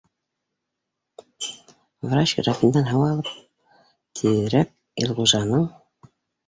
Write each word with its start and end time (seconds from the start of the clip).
Врач 2.13 2.31
графиндан 2.39 2.89
һыу 2.95 3.05
һалып, 3.11 3.31
тиҙерәк 4.21 4.77
Илғужаның 5.07 5.71